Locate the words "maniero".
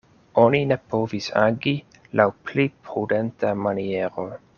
3.67-4.27